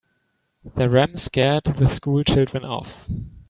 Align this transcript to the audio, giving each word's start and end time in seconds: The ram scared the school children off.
The 0.63 0.89
ram 0.89 1.15
scared 1.15 1.65
the 1.65 1.87
school 1.87 2.23
children 2.23 2.65
off. 2.65 3.07